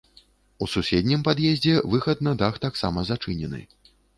[0.65, 3.65] У суседнім пад'ездзе выхад на дах таксама зачынены.